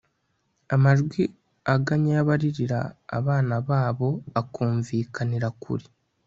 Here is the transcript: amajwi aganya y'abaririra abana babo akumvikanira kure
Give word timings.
amajwi 0.75 1.21
aganya 1.73 2.11
y'abaririra 2.17 2.79
abana 3.17 3.55
babo 3.67 4.09
akumvikanira 4.41 5.49
kure 5.61 5.85